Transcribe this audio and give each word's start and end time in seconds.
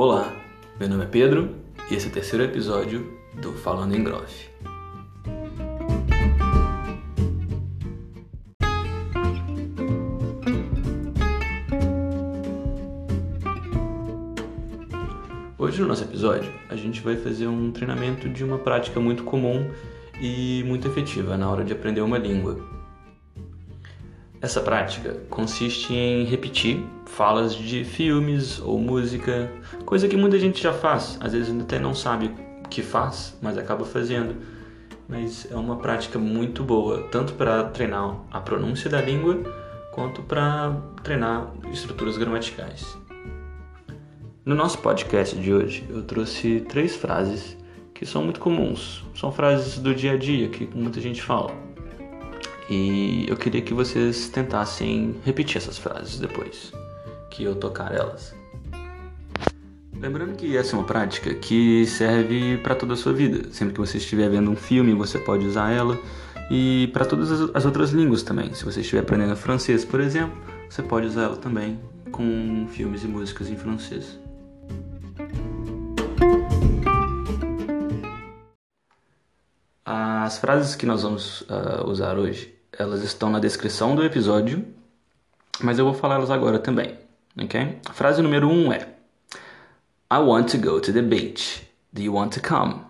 Olá, 0.00 0.32
meu 0.78 0.88
nome 0.88 1.02
é 1.02 1.06
Pedro 1.08 1.56
e 1.90 1.96
esse 1.96 2.06
é 2.06 2.08
o 2.08 2.12
terceiro 2.12 2.44
episódio 2.44 3.18
do 3.42 3.52
Falando 3.52 3.96
em 3.96 4.04
Groff. 4.04 4.48
Hoje 15.58 15.80
no 15.80 15.88
nosso 15.88 16.04
episódio 16.04 16.52
a 16.68 16.76
gente 16.76 17.00
vai 17.00 17.16
fazer 17.16 17.48
um 17.48 17.72
treinamento 17.72 18.28
de 18.28 18.44
uma 18.44 18.58
prática 18.58 19.00
muito 19.00 19.24
comum 19.24 19.68
e 20.22 20.62
muito 20.64 20.86
efetiva 20.86 21.36
na 21.36 21.50
hora 21.50 21.64
de 21.64 21.72
aprender 21.72 22.02
uma 22.02 22.18
língua, 22.18 22.56
essa 24.40 24.60
prática 24.60 25.16
consiste 25.28 25.92
em 25.92 26.24
repetir 26.24 26.84
falas 27.06 27.54
de 27.54 27.84
filmes 27.84 28.60
ou 28.60 28.78
música, 28.78 29.50
coisa 29.84 30.06
que 30.06 30.16
muita 30.16 30.38
gente 30.38 30.62
já 30.62 30.72
faz, 30.72 31.18
às 31.20 31.32
vezes 31.32 31.60
até 31.60 31.78
não 31.78 31.94
sabe 31.94 32.30
que 32.70 32.82
faz, 32.82 33.36
mas 33.42 33.58
acaba 33.58 33.84
fazendo. 33.84 34.36
Mas 35.08 35.50
é 35.50 35.56
uma 35.56 35.76
prática 35.76 36.18
muito 36.18 36.62
boa, 36.62 37.02
tanto 37.10 37.32
para 37.32 37.64
treinar 37.64 38.16
a 38.30 38.40
pronúncia 38.40 38.90
da 38.90 39.00
língua, 39.00 39.42
quanto 39.92 40.22
para 40.22 40.76
treinar 41.02 41.50
estruturas 41.72 42.18
gramaticais. 42.18 42.96
No 44.44 44.54
nosso 44.54 44.78
podcast 44.78 45.34
de 45.36 45.52
hoje, 45.52 45.84
eu 45.88 46.02
trouxe 46.02 46.60
três 46.68 46.94
frases 46.94 47.56
que 47.94 48.06
são 48.06 48.22
muito 48.22 48.38
comuns, 48.38 49.04
são 49.14 49.32
frases 49.32 49.78
do 49.78 49.94
dia 49.94 50.12
a 50.12 50.16
dia 50.16 50.48
que 50.48 50.68
muita 50.74 51.00
gente 51.00 51.20
fala. 51.20 51.67
E 52.68 53.24
eu 53.26 53.36
queria 53.36 53.62
que 53.62 53.72
vocês 53.72 54.28
tentassem 54.28 55.16
repetir 55.24 55.56
essas 55.56 55.78
frases 55.78 56.18
depois 56.18 56.70
que 57.30 57.42
eu 57.42 57.54
tocar 57.54 57.94
elas. 57.94 58.34
Lembrando 59.98 60.36
que 60.36 60.56
essa 60.56 60.76
é 60.76 60.78
uma 60.78 60.86
prática 60.86 61.34
que 61.34 61.86
serve 61.86 62.58
para 62.58 62.74
toda 62.74 62.92
a 62.92 62.96
sua 62.96 63.12
vida. 63.12 63.50
Sempre 63.50 63.74
que 63.74 63.80
você 63.80 63.96
estiver 63.96 64.28
vendo 64.28 64.50
um 64.50 64.56
filme, 64.56 64.92
você 64.92 65.18
pode 65.18 65.46
usar 65.46 65.70
ela. 65.70 65.98
E 66.50 66.88
para 66.92 67.04
todas 67.04 67.30
as 67.54 67.64
outras 67.64 67.90
línguas 67.90 68.22
também. 68.22 68.52
Se 68.52 68.64
você 68.64 68.80
estiver 68.80 69.00
aprendendo 69.00 69.34
francês, 69.34 69.84
por 69.84 70.00
exemplo, 70.00 70.36
você 70.68 70.82
pode 70.82 71.06
usar 71.06 71.22
ela 71.22 71.36
também 71.36 71.80
com 72.12 72.66
filmes 72.70 73.02
e 73.02 73.08
músicas 73.08 73.48
em 73.48 73.56
francês. 73.56 74.18
As 79.84 80.38
frases 80.38 80.76
que 80.76 80.84
nós 80.84 81.02
vamos 81.02 81.40
uh, 81.42 81.88
usar 81.88 82.18
hoje 82.18 82.57
elas 82.78 83.02
estão 83.02 83.28
na 83.28 83.40
descrição 83.40 83.96
do 83.96 84.04
episódio, 84.04 84.64
mas 85.60 85.78
eu 85.78 85.84
vou 85.84 85.94
falar 85.94 86.14
elas 86.14 86.30
agora 86.30 86.60
também, 86.60 86.96
ok? 87.36 87.78
A 87.88 87.92
frase 87.92 88.22
número 88.22 88.48
1 88.48 88.52
um 88.52 88.72
é 88.72 88.88
I 90.10 90.18
want 90.18 90.50
to 90.52 90.58
go 90.58 90.80
to 90.80 90.92
the 90.92 91.02
beach. 91.02 91.68
Do 91.92 92.00
you 92.00 92.14
want 92.14 92.32
to 92.34 92.40
come? 92.40 92.80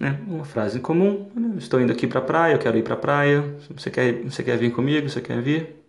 É 0.00 0.10
uma 0.26 0.44
frase 0.44 0.78
comum. 0.80 1.30
Né? 1.34 1.56
Estou 1.58 1.80
indo 1.80 1.92
aqui 1.92 2.06
para 2.06 2.20
a 2.20 2.22
praia, 2.22 2.54
eu 2.54 2.58
quero 2.58 2.76
ir 2.76 2.82
para 2.82 2.94
a 2.94 2.98
praia. 2.98 3.56
Você 3.70 3.90
quer, 3.90 4.22
você 4.22 4.42
quer 4.42 4.56
vir 4.58 4.72
comigo? 4.72 5.08
Você 5.08 5.20
quer 5.20 5.40
vir? 5.40 5.82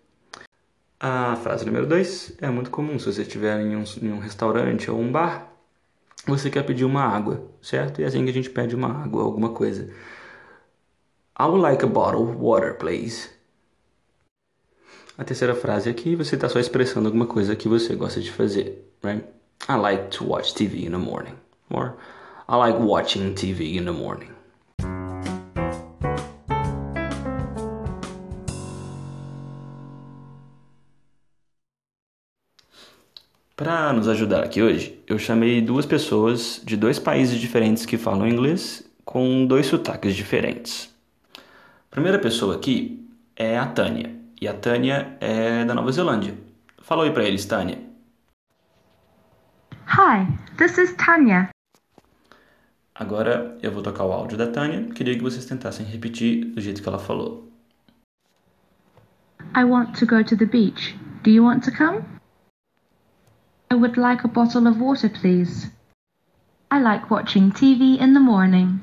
A 0.99 1.35
frase 1.35 1.65
número 1.65 1.85
2 1.85 2.37
é 2.41 2.49
muito 2.49 2.71
comum. 2.71 2.97
Se 2.97 3.05
você 3.05 3.21
estiver 3.23 3.59
em 3.59 3.75
um, 3.75 3.83
em 4.01 4.11
um 4.11 4.19
restaurante 4.19 4.89
ou 4.89 4.99
um 4.99 5.11
bar, 5.11 5.51
você 6.25 6.49
quer 6.49 6.63
pedir 6.63 6.85
uma 6.85 7.03
água, 7.03 7.43
certo? 7.61 8.01
E 8.01 8.03
é 8.03 8.07
assim 8.07 8.23
que 8.23 8.31
a 8.31 8.33
gente 8.33 8.49
pede 8.49 8.75
uma 8.75 9.03
água, 9.03 9.23
alguma 9.23 9.49
coisa. 9.49 9.89
I 11.41 11.45
would 11.47 11.59
like 11.59 11.81
a 11.81 11.87
bottle 11.87 12.29
of 12.29 12.35
water, 12.35 12.75
please. 12.75 13.27
A 15.17 15.23
terceira 15.23 15.55
frase 15.55 15.89
aqui, 15.89 16.15
você 16.15 16.35
está 16.35 16.47
só 16.47 16.59
expressando 16.59 17.07
alguma 17.07 17.25
coisa 17.25 17.55
que 17.55 17.67
você 17.67 17.95
gosta 17.95 18.21
de 18.21 18.31
fazer, 18.31 18.87
right? 19.03 19.25
I 19.67 19.75
like 19.75 20.15
to 20.17 20.23
watch 20.23 20.53
TV 20.53 20.85
in 20.85 20.91
the 20.91 20.99
morning. 20.99 21.33
Or 21.71 21.97
I 22.47 22.57
like 22.57 22.77
watching 22.77 23.33
TV 23.33 23.75
in 23.75 23.85
the 23.85 23.91
morning. 23.91 24.29
Para 33.55 33.93
nos 33.93 34.07
ajudar 34.07 34.43
aqui 34.43 34.61
hoje, 34.61 35.01
eu 35.07 35.17
chamei 35.17 35.59
duas 35.59 35.87
pessoas 35.87 36.61
de 36.63 36.77
dois 36.77 36.99
países 36.99 37.39
diferentes 37.39 37.83
que 37.83 37.97
falam 37.97 38.27
inglês 38.27 38.83
com 39.03 39.43
dois 39.47 39.65
sotaques 39.65 40.15
diferentes. 40.15 40.90
A 41.91 41.95
primeira 41.95 42.19
pessoa 42.19 42.55
aqui 42.55 43.05
é 43.35 43.59
a 43.59 43.67
Tânia. 43.67 44.15
E 44.39 44.47
a 44.47 44.53
Tânia 44.53 45.17
é 45.19 45.65
da 45.65 45.75
Nova 45.75 45.91
Zelândia. 45.91 46.37
Fala 46.81 47.01
oi 47.03 47.11
pra 47.11 47.25
eles, 47.25 47.43
Tânia. 47.43 47.79
Hi, 49.87 50.25
this 50.57 50.77
is 50.77 50.95
Tanya. 50.95 51.49
Agora 52.95 53.57
eu 53.61 53.73
vou 53.73 53.83
tocar 53.83 54.05
o 54.05 54.13
áudio 54.13 54.37
da 54.37 54.47
Tânia. 54.47 54.87
Queria 54.93 55.17
que 55.17 55.21
vocês 55.21 55.45
tentassem 55.45 55.85
repetir 55.85 56.45
do 56.45 56.61
jeito 56.61 56.81
que 56.81 56.87
ela 56.87 56.97
falou. 56.97 57.51
I 59.53 59.65
want 59.65 59.99
to 59.99 60.05
go 60.05 60.23
to 60.23 60.37
the 60.37 60.45
beach. 60.45 60.97
Do 61.23 61.29
you 61.29 61.43
want 61.43 61.65
to 61.65 61.71
come? 61.75 62.05
I 63.69 63.75
would 63.75 63.99
like 63.99 64.23
a 64.23 64.29
bottle 64.29 64.65
of 64.65 64.79
water, 64.79 65.09
please. 65.09 65.69
I 66.71 66.81
like 66.81 67.11
watching 67.11 67.51
TV 67.51 67.99
in 67.99 68.13
the 68.13 68.21
morning. 68.21 68.81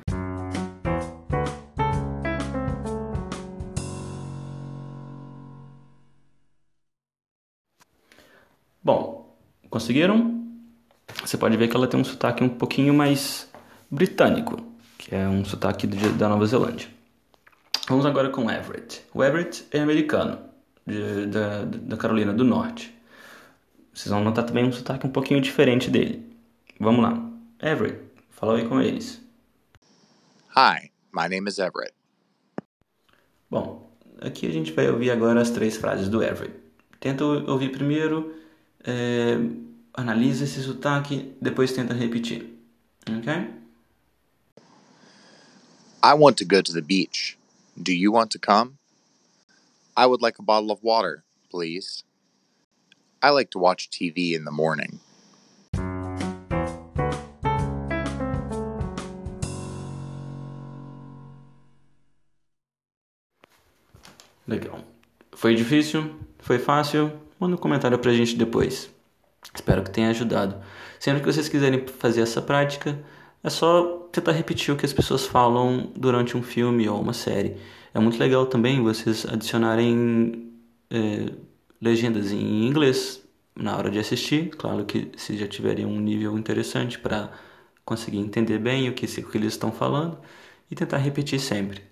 Bom, 8.88 9.36
conseguiram? 9.68 10.48
Você 11.22 11.36
pode 11.36 11.58
ver 11.58 11.68
que 11.68 11.76
ela 11.76 11.86
tem 11.86 12.00
um 12.00 12.04
sotaque 12.04 12.42
um 12.42 12.48
pouquinho 12.48 12.94
mais 12.94 13.46
britânico, 13.90 14.56
que 14.96 15.14
é 15.14 15.28
um 15.28 15.44
sotaque 15.44 15.86
da 15.86 16.26
Nova 16.26 16.46
Zelândia. 16.46 16.88
Vamos 17.86 18.06
agora 18.06 18.30
com 18.30 18.50
Everett. 18.50 19.04
O 19.12 19.22
Everett 19.22 19.66
é 19.72 19.80
americano, 19.80 20.38
de, 20.86 21.26
da, 21.26 21.64
da 21.66 21.98
Carolina 21.98 22.32
do 22.32 22.44
Norte. 22.44 22.98
Vocês 23.92 24.10
vão 24.10 24.24
notar 24.24 24.46
também 24.46 24.64
um 24.64 24.72
sotaque 24.72 25.06
um 25.06 25.10
pouquinho 25.10 25.42
diferente 25.42 25.90
dele. 25.90 26.26
Vamos 26.80 27.02
lá. 27.02 27.30
Everett, 27.62 28.00
fala 28.30 28.56
aí 28.56 28.66
com 28.66 28.80
eles. 28.80 29.20
Hi, 30.56 30.90
my 31.12 31.28
name 31.28 31.46
is 31.46 31.58
Everett. 31.58 31.92
Bom, 33.50 33.86
aqui 34.22 34.46
a 34.46 34.50
gente 34.50 34.72
vai 34.72 34.88
ouvir 34.88 35.10
agora 35.10 35.42
as 35.42 35.50
três 35.50 35.76
frases 35.76 36.08
do 36.08 36.22
Everett. 36.22 36.56
Tenta 36.98 37.22
ouvir 37.22 37.70
primeiro 37.70 38.47
é, 38.84 39.36
analisa 39.94 40.44
esse 40.44 40.62
sotaque, 40.62 41.34
depois 41.40 41.72
tenta 41.72 41.94
repetir. 41.94 42.46
Ok? 43.08 43.32
I 46.02 46.14
want 46.14 46.36
to 46.38 46.44
go 46.44 46.62
to 46.62 46.72
the 46.72 46.82
beach. 46.82 47.36
Do 47.76 47.92
you 47.92 48.12
want 48.12 48.30
to 48.32 48.38
come? 48.38 48.78
I 49.96 50.06
would 50.06 50.22
like 50.22 50.38
a 50.38 50.42
bottle 50.42 50.70
of 50.70 50.82
water, 50.82 51.24
please. 51.50 52.04
I 53.20 53.30
like 53.30 53.50
to 53.50 53.58
watch 53.58 53.90
TV 53.90 54.34
in 54.34 54.44
the 54.44 54.52
morning. 54.52 55.00
Legal. 64.46 64.84
Foi 65.32 65.54
difícil? 65.54 66.14
Foi 66.38 66.58
fácil? 66.58 67.27
Manda 67.38 67.54
um 67.54 67.58
comentário 67.58 67.98
pra 67.98 68.12
gente 68.12 68.36
depois. 68.36 68.90
Espero 69.54 69.82
que 69.82 69.90
tenha 69.90 70.10
ajudado. 70.10 70.56
Sempre 70.98 71.20
que 71.20 71.32
vocês 71.32 71.48
quiserem 71.48 71.86
fazer 71.86 72.22
essa 72.22 72.42
prática, 72.42 72.98
é 73.42 73.50
só 73.50 74.08
tentar 74.12 74.32
repetir 74.32 74.74
o 74.74 74.76
que 74.76 74.84
as 74.84 74.92
pessoas 74.92 75.24
falam 75.24 75.92
durante 75.96 76.36
um 76.36 76.42
filme 76.42 76.88
ou 76.88 77.00
uma 77.00 77.12
série. 77.12 77.56
É 77.94 78.00
muito 78.00 78.18
legal 78.18 78.46
também 78.46 78.82
vocês 78.82 79.24
adicionarem 79.26 80.52
é, 80.90 81.32
legendas 81.80 82.32
em 82.32 82.66
inglês 82.66 83.22
na 83.54 83.76
hora 83.76 83.90
de 83.90 83.98
assistir. 83.98 84.50
Claro 84.50 84.84
que 84.84 85.10
se 85.16 85.36
já 85.36 85.46
tiverem 85.46 85.86
um 85.86 86.00
nível 86.00 86.36
interessante 86.36 86.98
para 86.98 87.30
conseguir 87.84 88.18
entender 88.18 88.58
bem 88.58 88.88
o 88.88 88.92
que, 88.92 89.06
o 89.06 89.28
que 89.30 89.38
eles 89.38 89.54
estão 89.54 89.72
falando 89.72 90.18
e 90.70 90.74
tentar 90.74 90.98
repetir 90.98 91.40
sempre. 91.40 91.82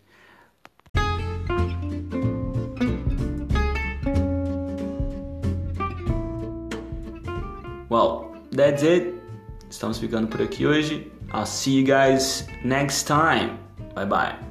Well, 7.88 8.32
that's 8.50 8.82
it. 8.82 9.14
Estamos 9.70 9.98
ficando 9.98 10.28
por 10.28 10.42
aqui 10.42 10.66
hoje. 10.66 11.10
I'll 11.32 11.46
see 11.46 11.72
you 11.78 11.84
guys 11.84 12.46
next 12.64 13.06
time. 13.06 13.58
Bye 13.94 14.06
bye. 14.06 14.45